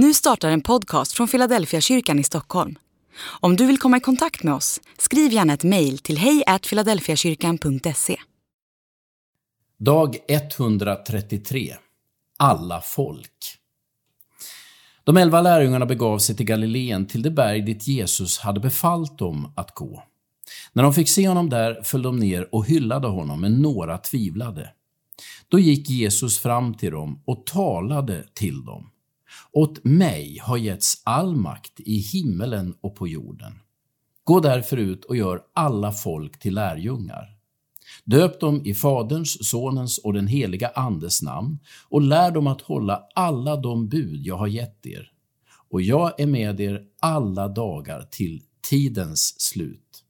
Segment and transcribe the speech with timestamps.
[0.00, 2.78] Nu startar en podcast från Philadelphia kyrkan i Stockholm.
[3.40, 8.16] Om du vill komma i kontakt med oss, skriv gärna ett mejl till hejfiladelfiakyrkan.se.
[9.78, 11.76] Dag 133
[12.38, 13.58] Alla folk
[15.04, 19.52] De elva lärjungarna begav sig till Galileen, till det berg dit Jesus hade befallt dem
[19.56, 20.02] att gå.
[20.72, 24.70] När de fick se honom där föll de ner och hyllade honom, men några tvivlade.
[25.48, 28.90] Då gick Jesus fram till dem och talade till dem.
[29.52, 33.52] Åt mig har getts all makt i himmelen och på jorden.
[34.24, 37.38] Gå därför ut och gör alla folk till lärjungar.
[38.04, 43.04] Döp dem i Faderns, Sonens och den heliga Andes namn och lär dem att hålla
[43.14, 45.12] alla de bud jag har gett er.
[45.70, 50.04] Och jag är med er alla dagar till tidens slut.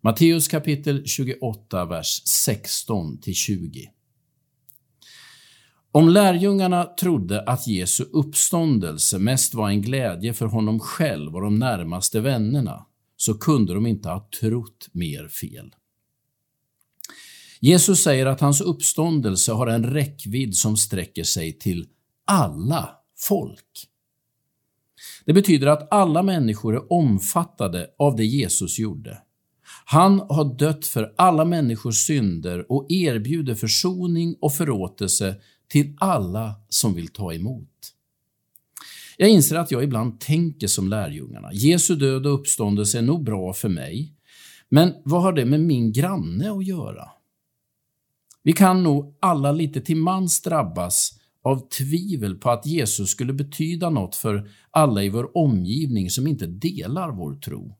[0.00, 3.90] Matteus kapitel 28, vers 16 20.
[5.94, 11.58] Om lärjungarna trodde att Jesu uppståndelse mest var en glädje för honom själv och de
[11.58, 15.74] närmaste vännerna, så kunde de inte ha trott mer fel.
[17.60, 21.86] Jesus säger att hans uppståndelse har en räckvidd som sträcker sig till
[22.24, 23.88] alla folk.
[25.24, 29.18] Det betyder att alla människor är omfattade av det Jesus gjorde.
[29.84, 35.36] Han har dött för alla människors synder och erbjuder försoning och förlåtelse
[35.72, 37.68] till alla som vill ta emot.
[39.16, 41.52] Jag inser att jag ibland tänker som lärjungarna.
[41.52, 44.14] Jesu död och uppståndelse är nog bra för mig,
[44.68, 47.08] men vad har det med min granne att göra?
[48.42, 53.90] Vi kan nog alla lite till mans drabbas av tvivel på att Jesus skulle betyda
[53.90, 57.76] något för alla i vår omgivning som inte delar vår tro.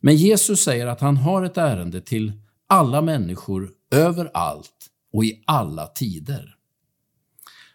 [0.00, 2.32] Men Jesus säger att han har ett ärende till
[2.66, 6.56] alla människor överallt och i alla tider.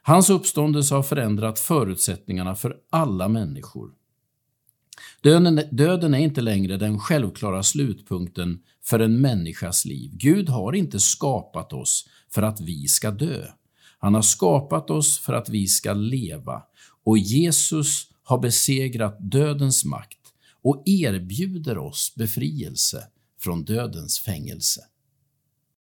[0.01, 3.91] Hans uppståndelse har förändrat förutsättningarna för alla människor.
[5.23, 10.11] Döden, döden är inte längre den självklara slutpunkten för en människas liv.
[10.13, 13.47] Gud har inte skapat oss för att vi ska dö.
[13.99, 16.63] Han har skapat oss för att vi ska leva
[17.03, 20.19] och Jesus har besegrat dödens makt
[20.63, 23.03] och erbjuder oss befrielse
[23.39, 24.81] från dödens fängelse.